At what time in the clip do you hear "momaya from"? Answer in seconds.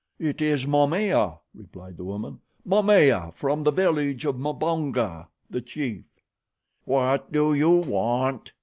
2.67-3.61